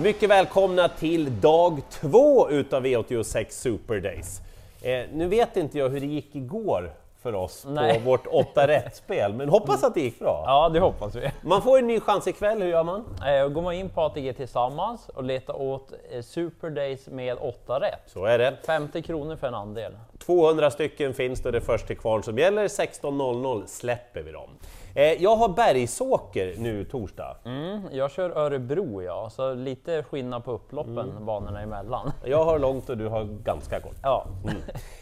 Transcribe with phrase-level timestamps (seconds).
[0.00, 4.40] Mycket välkomna till dag två utav V86 Super Days.
[4.82, 7.94] Eh, nu vet inte jag hur det gick igår för oss Nej.
[7.94, 10.44] på vårt 8 rätt-spel, men hoppas att det gick bra.
[10.46, 11.30] Ja, det hoppas vi.
[11.40, 13.04] Man får en ny chans ikväll, hur gör man?
[13.26, 17.80] Eh, Går man in på ATG tillsammans och letar åt eh, Super Days med 8
[17.80, 18.02] rätt.
[18.06, 18.56] Så är det.
[18.66, 19.92] 50 kronor för en andel.
[20.18, 22.68] 200 stycken finns det, det är först till kvarn som gäller.
[22.68, 24.50] 16.00 släpper vi dem.
[24.94, 27.36] Eh, jag har Bergsåker nu torsdag.
[27.44, 32.12] Mm, jag kör Örebro ja, så lite skillnad på upploppen banorna emellan.
[32.24, 33.96] Jag har långt och du har ganska kort.
[34.02, 34.26] Ja,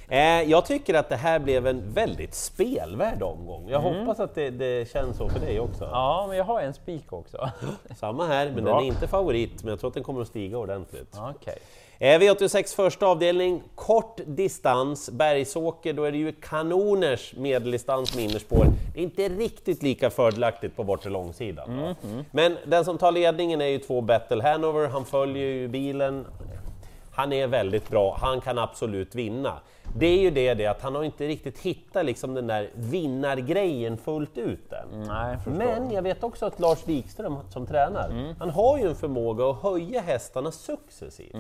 [0.09, 3.69] Eh, jag tycker att det här blev en väldigt spelvärd omgång.
[3.69, 5.85] Jag hoppas att det, det känns så för dig också.
[5.85, 7.51] ja men jag har en spik också.
[7.97, 8.75] Samma här, men Bra.
[8.75, 11.17] den är inte favorit, men jag tror att den kommer att stiga ordentligt.
[11.37, 11.59] Okej.
[12.03, 18.67] Eh, V86 första avdelning, kort distans, Bergsåker, då är det ju kanoners medeldistans med innerspår.
[18.95, 21.81] Det är inte riktigt lika fördelaktigt på bortre långsidan.
[21.81, 21.95] va?
[22.31, 26.27] Men den som tar ledningen är ju två Battle Hanover, han följer ju bilen.
[27.13, 29.53] Han är väldigt bra, han kan absolut vinna.
[29.97, 33.97] Det är ju det, det att han har inte riktigt hittat liksom den där vinnargrejen
[33.97, 35.01] fullt ut än.
[35.09, 35.55] Nej, jag.
[35.55, 39.63] Men jag vet också att Lars Wikström som tränar, han har ju en förmåga att
[39.63, 41.37] höja hästarna successivt.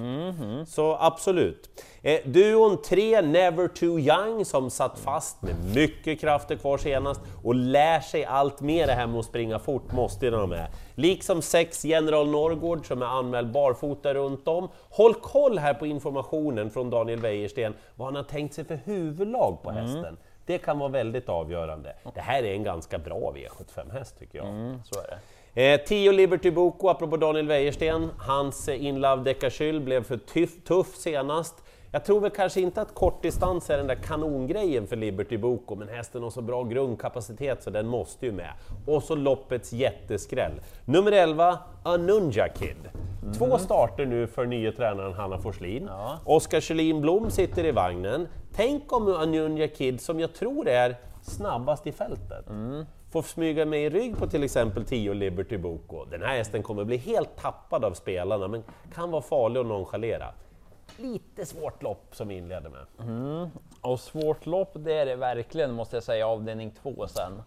[0.66, 1.84] Så absolut.
[2.02, 7.54] Eh, duon 3 Never Too Young som satt fast med mycket krafter kvar senast och
[7.54, 10.66] lär sig allt mer det här med att springa fort, måste de med.
[10.94, 14.68] Liksom 6 General Norrgård som är anmäld barfota runt om.
[14.90, 19.62] Håll koll här på informationen från Daniel Wäjersten, vad han har tänkt sig för huvudlag
[19.62, 20.16] på hästen.
[20.46, 21.92] Det kan vara väldigt avgörande.
[22.14, 24.48] Det här är en ganska bra V75-häst tycker jag.
[24.48, 25.18] Mm, så är det.
[25.54, 30.96] Eh, 10 Liberty Boko, apropå Daniel Wäjersten, hans eh, Inlove Decasyl blev för tuff, tuff
[30.96, 31.54] senast.
[31.92, 35.88] Jag tror väl kanske inte att kortdistans är den där kanongrejen för Liberty Boko, men
[35.88, 38.52] hästen har så bra grundkapacitet så den måste ju med.
[38.86, 40.52] Och så loppets jätteskräll.
[40.84, 42.88] Nummer 11, Anunja Kid.
[43.38, 45.86] Två starter nu för nye tränaren Hanna Forslin.
[45.88, 46.18] Ja.
[46.24, 48.28] Oskar Kjellin Blom sitter i vagnen.
[48.54, 52.46] Tänk om Anunja Kid, som jag tror är snabbast i fältet,
[53.12, 56.04] får smyga med i rygg på till exempel 10 Liberty Boko.
[56.04, 58.62] Den här hästen kommer bli helt tappad av spelarna, men
[58.94, 60.26] kan vara farlig att nonchalera.
[61.00, 63.50] Lite svårt lopp som vi inleder med.
[63.80, 67.42] Och svårt lopp, det är det verkligen måste jag säga, avdelning 2 sen.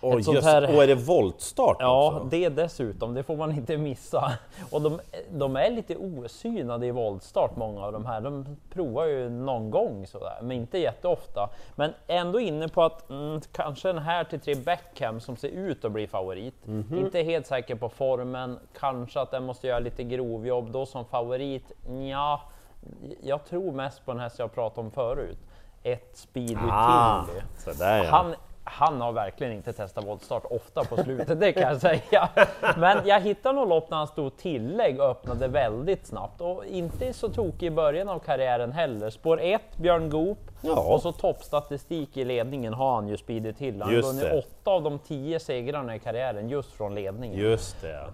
[0.00, 2.24] Sånt just, här- Och är det voltstart Ja, också?
[2.30, 4.32] det dessutom, det får man inte missa.
[4.72, 5.00] Och de,
[5.30, 8.20] de är lite osynade i voltstart, många av de här.
[8.20, 11.50] De provar ju någon gång sådär, men inte jätteofta.
[11.76, 15.84] Men ändå inne på att mm, kanske den här till tre Beckham som ser ut
[15.84, 16.54] att bli favorit.
[16.92, 20.70] Inte helt säker på formen, kanske att den måste göra lite grovjobb.
[20.70, 21.72] Då som favorit,
[22.10, 22.40] ja,
[23.22, 25.38] jag tror mest på den här som jag pratade om förut.
[25.82, 27.24] Ett Speedy Ah,
[27.58, 28.10] sådär ja.
[28.10, 32.28] Han, han har verkligen inte testat voltstart ofta på slutet, det kan jag säga.
[32.76, 37.12] Men jag hittade något lopp när han stod tillägg och öppnade väldigt snabbt och inte
[37.12, 39.10] så tokig i början av karriären heller.
[39.10, 40.94] Spår 1, Björn Goop Ja.
[40.94, 43.82] och så toppstatistik i ledningen har han ju speedat till.
[43.82, 47.38] Han har vunnit åtta av de tio segrarna i karriären just från ledningen.
[47.38, 48.06] Just det,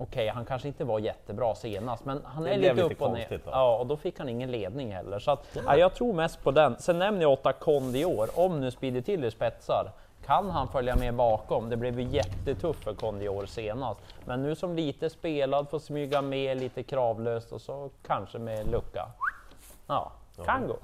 [0.00, 0.06] ja.
[0.08, 3.40] Okej, han kanske inte var jättebra senast, men han är lite upp och ner.
[3.46, 5.18] Ja, och då fick han ingen ledning heller.
[5.18, 6.76] Så att, ja, jag tror mest på den.
[6.78, 8.28] Sen nämner jag 8 Kondior.
[8.34, 9.92] Om nu Speedy Tiller spetsar,
[10.26, 11.70] kan han följa med bakom?
[11.70, 14.00] Det blev ju jättetufft för Kondior senast.
[14.24, 19.06] Men nu som lite spelad, får smyga med lite kravlöst och så kanske med lucka.
[19.86, 20.12] Ja,
[20.44, 20.76] kan gå.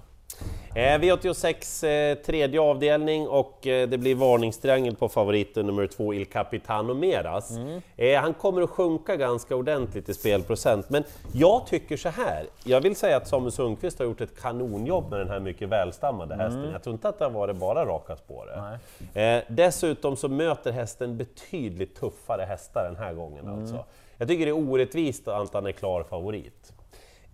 [0.76, 6.26] Eh, V86 eh, tredje avdelning och eh, det blir varningstriangel på favoriten nummer två Il
[6.26, 7.52] Capitano Meras.
[7.96, 12.46] Eh, han kommer att sjunka ganska ordentligt i spelprocent, men jag tycker så här.
[12.64, 16.34] Jag vill säga att Samuel Sundqvist har gjort ett kanonjobb med den här mycket välstammade
[16.34, 16.70] hästen.
[16.72, 18.58] Jag tror inte att det har varit bara raka spåret.
[19.48, 23.84] Dessutom så möter hästen betydligt tuffare hästar den här gången alltså.
[24.18, 26.72] Jag tycker det är orättvist att han är klar favorit.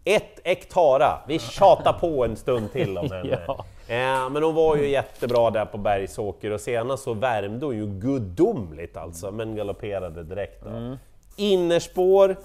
[0.05, 3.39] Ett Ektara, vi tjatar på en stund till om henne.
[3.47, 3.65] Ja.
[3.89, 7.87] Eh, men hon var ju jättebra där på Bergsåker och senast så värmde hon ju
[7.87, 10.65] gudomligt alltså, men galopperade direkt.
[10.65, 10.97] Då.
[11.37, 12.37] Innerspår,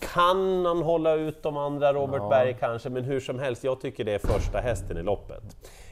[0.00, 4.04] kan han hålla ut de andra, Robert Berg kanske, men hur som helst, jag tycker
[4.04, 5.42] det är första hästen i loppet.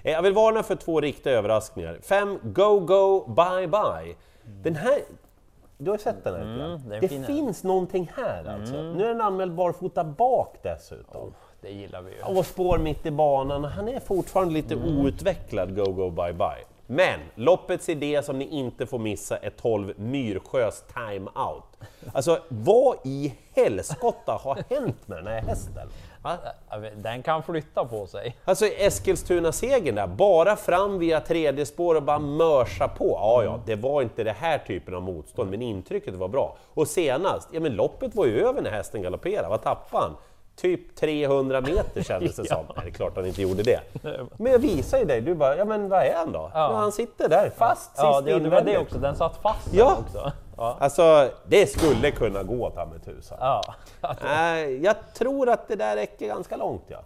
[0.02, 1.98] Eh, jag vill varna för två riktiga överraskningar.
[2.02, 4.14] Fem Go Go Bye Bye.
[4.62, 4.98] Den här,
[5.78, 6.42] du har sett den här?
[6.42, 7.26] Mm, den det fin här.
[7.26, 8.82] finns någonting här alltså.
[8.82, 11.34] Nu är den anmäld barfota bak dessutom.
[11.60, 12.38] Det gillar vi ju.
[12.38, 16.64] Och spår mitt i banan, han är fortfarande lite outvecklad Go Go Bye Bye.
[16.86, 21.64] Men loppets idé som ni inte får missa är 12 Myrsjös timeout.
[22.12, 25.88] Alltså vad i helskotta har hänt med den här hästen?
[26.96, 28.36] Den kan flytta på sig.
[28.44, 33.04] Alltså Eskilstuna-segern där, bara fram via tredje spår och bara mörsa på.
[33.20, 36.56] Ja, ja, det var inte det här typen av motstånd, men intrycket var bra.
[36.74, 40.16] Och senast, ja men loppet var ju över när hästen galopperade, vad tappade han?
[40.56, 42.64] Typ 300 meter kändes det som.
[42.76, 43.80] Nej, det är klart han inte gjorde det.
[44.36, 46.50] Men jag visar ju dig, du bara, ja men vad är han då?
[46.54, 46.72] Ja.
[46.76, 48.78] han sitter där, fast Ja, sist det, det var det invändigt.
[48.80, 49.96] också, den satt fast Ja.
[50.00, 50.32] också.
[50.56, 50.76] Ja.
[50.80, 53.38] Alltså, det skulle kunna gå ta mig tusan.
[53.40, 53.74] Ja.
[54.82, 57.00] Jag tror att det där räcker ganska långt ja.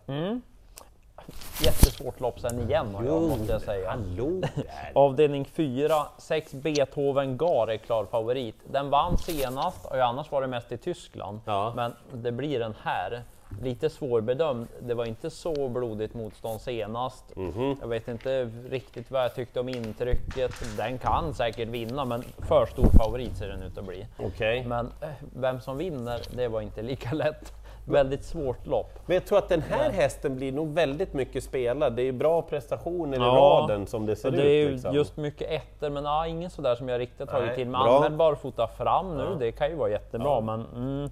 [1.60, 3.96] Jättesvårt lopp sen igen har jag, måste jag säga.
[3.96, 4.92] där.
[4.94, 8.56] Avdelning 4, 6 Beethoven Gar är klar favorit.
[8.72, 11.40] Den vann senast, och annars var det mest i Tyskland.
[11.44, 11.72] Ja.
[11.76, 13.22] Men det blir den här.
[13.62, 14.66] Lite svårbedömd.
[14.80, 17.36] Det var inte så blodigt motstånd senast.
[17.36, 17.76] Mhm.
[17.80, 20.52] Jag vet inte riktigt vad jag tyckte om intrycket.
[20.76, 24.06] Den kan säkert vinna, men för stor favorit ser den ut att bli.
[24.16, 24.64] Okej.
[24.66, 27.52] Men eh, vem som vinner, det var inte lika lätt.
[27.84, 28.98] Väldigt svårt lopp.
[29.06, 31.92] Men jag tror att den här hästen blir nog väldigt mycket spelad.
[31.96, 33.26] Det är bra prestationer i Ja.
[33.26, 34.34] raden som det ser ut.
[34.36, 34.94] det är ju liksom.
[34.94, 37.68] just mycket ettor, men ja, ingen sådär som jag riktigt tagit Nej, till.
[37.68, 39.36] Men använd barfota fram nu, Ja.
[39.38, 40.40] det kan ju vara jättebra, Ja.
[40.40, 41.10] men mm,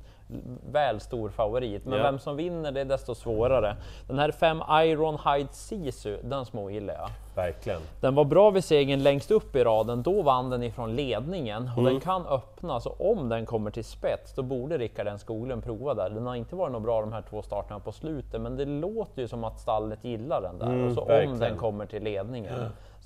[0.73, 1.85] väl stor favorit.
[1.85, 2.05] Men Ja.
[2.05, 3.77] vem som vinner, det är desto svårare.
[4.07, 7.09] Den här 5 Iron Hide Sisu, den smågillar jag.
[7.39, 7.81] Verkligen.
[8.01, 11.79] Den var bra vid segern längst upp i raden, då vann den ifrån ledningen och
[11.79, 11.93] Mm.
[11.93, 15.95] den kan öppna, så om den kommer till spets då borde Rickard N Skoglund prova
[15.95, 16.11] där.
[16.11, 19.23] Den har inte varit något bra de här två starterna på slutet, men det låter
[19.23, 20.67] ju som att stallet gillar den där.
[20.67, 21.39] Mm, och så om verkligen.
[21.39, 22.55] den kommer till ledningen.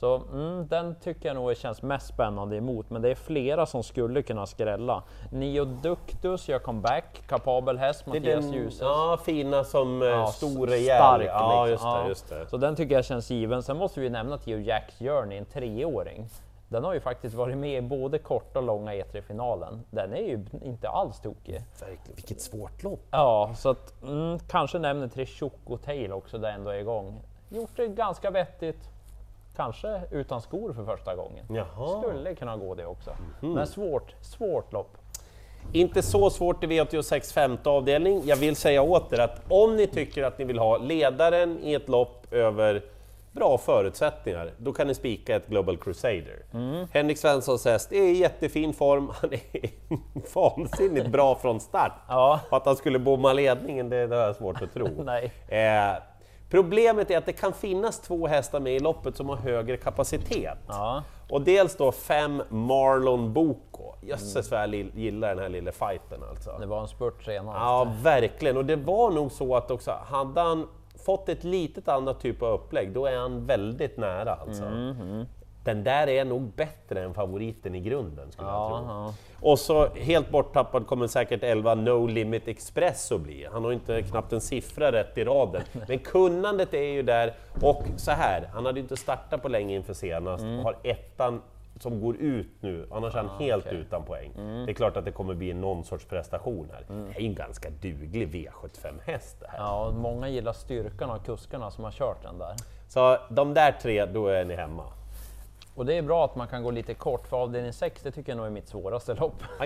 [0.02, 3.82] Så mm, den tycker jag nog känns mest spännande emot, men det är flera som
[3.82, 5.02] skulle kunna skrälla.
[5.32, 8.84] Nio Ductus gör comeback, kapabel häst, Mattias Djuse.
[8.84, 10.96] ja, fina som eh, Ja, stor s- rejäl.
[10.99, 12.06] stark, Ja, liksom.
[12.08, 12.38] just det.
[12.38, 12.46] Just det.
[12.50, 13.62] Så den tycker jag känns given.
[13.62, 16.26] Sen måste vi nämna Theo Jacks Journey, en treåring.
[16.69, 19.81] Den har ju faktiskt varit med i både korta och långa E3-finalen.
[19.90, 21.60] Den är ju inte alls tokig.
[21.81, 22.16] Verkligen.
[22.16, 23.00] Vilket svårt lopp.
[23.10, 27.20] Ja, så att mm, kanske nämner tre Choco Tail också, där ändå är igång.
[27.48, 28.88] Gjort det ganska vettigt.
[29.56, 31.46] Kanske utan skor för första gången.
[31.49, 32.02] Jaha.
[32.02, 33.10] Skulle kunna gå det också.
[33.40, 33.52] Mhm.
[33.52, 34.96] Men svårt, svårt lopp.
[35.72, 38.22] Inte så svårt i V86 femte avdelning.
[38.25, 41.75] Jag vill säga åt er att om ni tycker att ni vill ha ledaren i
[41.75, 42.82] ett lopp över
[43.32, 46.43] bra förutsättningar, då kan ni spika ett Global Crusader.
[46.93, 49.70] Henrik Svenssons häst är i jättefin form, han är
[50.34, 51.93] vansinnigt bra från start.
[52.08, 52.40] Ja.
[52.50, 54.87] Och att han skulle bomma ledningen, det, det har jag svårt att tro.
[55.48, 55.93] Eh,
[56.52, 60.58] problemet är att det kan finnas två hästar med i loppet som har högre kapacitet.
[60.69, 61.02] Ja.
[61.31, 63.94] Och dels då fem Marlon Boko.
[64.02, 66.56] Jösses vad jag gillar den här lilla fighten alltså.
[66.60, 67.58] Det var en spurt senast.
[67.60, 68.56] Ja, verkligen.
[68.56, 70.69] Och det var nog så att också, hade han
[71.06, 74.64] fått ett litet annat typ av upplägg, då är han väldigt nära alltså.
[75.64, 78.86] Den där är nog bättre än favoriten i grunden skulle jag Ja, tro.
[78.88, 79.14] ja.
[79.50, 83.48] Och så helt borttappad kommer säkert 11 No Limit Express att bli.
[83.52, 85.62] Han har inte knappt en siffra rätt i raden.
[85.88, 87.34] Men kunnandet är ju där.
[87.62, 91.42] Och så här, han hade inte startat på länge inför senast och har ettan
[91.80, 93.78] som går ut nu, annars är han helt okej.
[93.78, 94.30] utan poäng.
[94.66, 96.84] Det är klart att det kommer bli någon sorts prestation här.
[96.88, 99.58] Det är ju en ganska duglig V75-häst det här.
[99.58, 102.54] Ja, och många gillar styrkan av kuskarna som har kört den där.
[102.88, 104.84] Så de där tre, då är ni hemma.
[105.74, 108.32] Och det är bra att man kan gå lite kort, för avdelning 6 det tycker
[108.32, 109.42] jag nog är mitt svåraste lopp.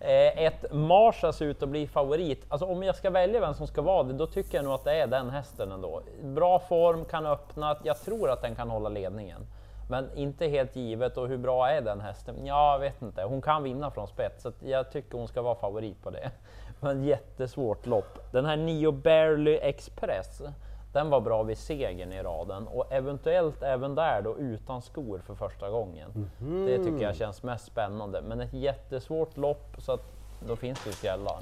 [0.00, 2.44] Eh, Ett Marsa ser ut att bli favorit.
[2.48, 4.84] Alltså om jag ska välja vem som ska vara det, då tycker jag nog att
[4.84, 6.02] det är den hästen ändå.
[6.22, 9.46] Bra form, kan öppna, jag tror att den kan hålla ledningen.
[9.90, 12.46] Men inte helt givet, och hur bra är den hästen?
[12.46, 13.22] Ja, jag vet inte.
[13.22, 16.30] Hon kan vinna från spets, så jag tycker hon ska vara favorit på det.
[16.80, 18.32] Men jättesvårt lopp.
[18.32, 20.42] Den här Nio Barely Express,
[20.96, 25.34] den var bra vid segern i raden och eventuellt även där då utan skor för
[25.34, 26.30] första gången.
[26.66, 28.22] Det tycker jag känns mest spännande.
[28.22, 30.02] Men ett jättesvårt lopp så att
[30.48, 31.36] då finns det ju skrällar.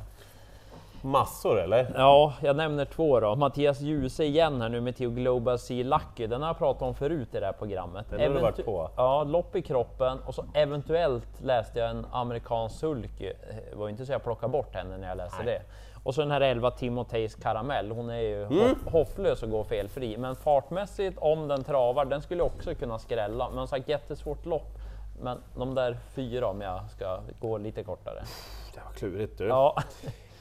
[1.02, 1.92] Massor eller?
[1.94, 3.36] Ja, jag nämner två då.
[3.36, 6.26] Mattias Djuse igen här nu med Theo Global Sea Lucky.
[6.26, 8.06] Den har jag pratat om förut i det här programmet.
[8.10, 8.90] Den har du varit på.
[8.96, 13.32] Ja, lopp i kroppen och så eventuellt läste jag en amerikansk sulky.
[13.70, 15.46] Det var ju inte så jag plockade bort henne när jag läste Nej.
[15.54, 15.62] det.
[16.04, 17.90] Och så den här 11 Timoteus Karamell.
[17.90, 18.58] Hon är ju Mm.
[18.58, 20.16] hopp- hopplös att gå felfri.
[20.16, 23.50] Men fartmässigt, om den travar, den skulle också kunna skrälla.
[23.54, 24.78] Men sagt, jättesvårt lopp.
[25.22, 28.22] Men de där fyra om jag ska gå lite kortare.
[28.74, 29.46] Det var klurigt du.
[29.46, 29.82] Ja,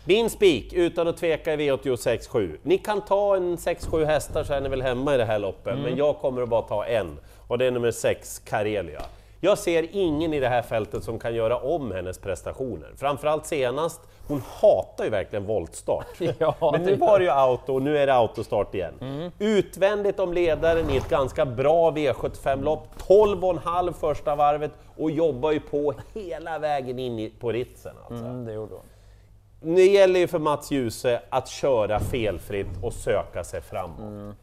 [0.05, 2.59] Min spik, utan att tveka i V86 7.
[2.63, 5.77] Ni kan ta en 6-7 hästar så är ni väl hemma i det här loppet,
[5.79, 7.19] men jag kommer att bara ta en.
[7.47, 9.01] Och det är nummer 6, Karelia.
[9.45, 12.91] Jag ser ingen i det här fältet som kan göra om hennes prestationer.
[12.97, 16.07] Framförallt senast, hon hatar ju verkligen voltstart.
[16.37, 18.93] Ja, Men nu var det ju auto och nu är det autostart igen.
[19.39, 25.93] Utvändigt om ledaren i ett ganska bra V75-lopp, 12,5 första varvet och jobbar ju på
[26.13, 27.95] hela vägen in på ritsen.
[28.09, 28.25] Alltså.
[28.25, 29.75] Mm, det gjorde hon.
[29.75, 34.35] Det gäller ju för Mats Djuse att köra felfritt och söka sig framåt.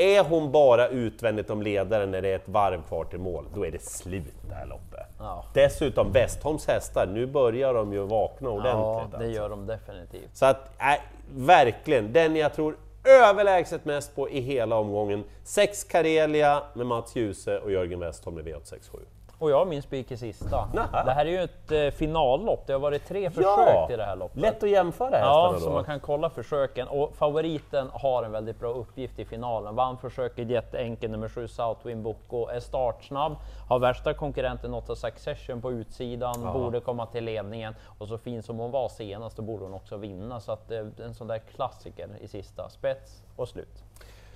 [0.00, 3.66] Är hon bara utvändigt om ledaren när det är ett varv kvar till mål, då
[3.66, 5.06] är det slut det här loppet.
[5.18, 5.44] Ja.
[5.54, 8.74] Dessutom Westholms hästar, nu börjar de ju vakna ordentligt.
[8.74, 9.30] Ja, det alltså.
[9.30, 10.30] gör de definitivt.
[10.32, 11.00] Så att, äh,
[11.34, 15.24] verkligen, den jag tror överlägset mest på i hela omgången.
[15.44, 18.98] Sex Karelia med Mats Djuse och Jörgen Westholm i V867.
[19.40, 20.68] Och jag har min spik i sista.
[20.74, 21.04] Nähä.
[21.04, 24.04] Det här är ju ett eh, finallopp, det har varit tre försök Ja, i det
[24.04, 24.40] här loppet.
[24.40, 25.60] lätt att jämföra hästarna Ja, då.
[25.60, 26.88] så man kan kolla försöken.
[26.88, 29.74] Och favoriten har en väldigt bra uppgift i finalen.
[29.74, 33.36] Vann försöket jätteenkelt, nummer 7 Southwind Boko, är startsnabb,
[33.68, 37.74] har värsta konkurrenten 8 Succession på utsidan, borde komma till ledningen.
[37.98, 40.40] Och så fin som hon var senast, då borde hon också vinna.
[40.40, 42.68] Så att är en sån där klassiker i sista.
[42.68, 43.82] Spets och slut.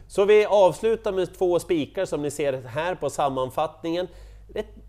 [0.09, 4.09] Så vi avslutar med två spikar som ni ser här på sammanfattningen.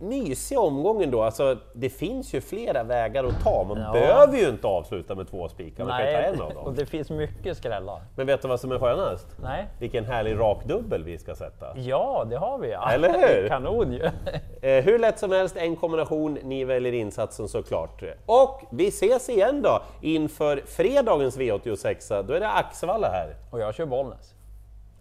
[0.07, 3.91] Mysig omgång då, alltså det finns ju flera vägar att ta, man Ja.
[3.91, 6.75] behöver ju inte avsluta med två spikar, man kan ju ta en av och dem.
[6.75, 8.01] det finns mycket skrällar.
[8.15, 9.27] Men vet du vad som är skönast?
[9.43, 9.65] Nej.
[9.79, 11.77] Vilken härlig rakdubbel vi ska sätta.
[11.77, 12.91] Ja, det har vi ja.
[12.91, 13.09] Eller
[13.41, 13.47] hur?
[13.49, 14.09] Kanon ju.
[14.61, 18.03] Eh, hur lätt som helst, en kombination, ni väljer insatsen såklart.
[18.25, 23.35] Och vi ses igen då inför fredagens V86, då är det Axevalla här.
[23.51, 24.33] Och jag kör Bollnäs.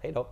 [0.00, 0.26] Hej då!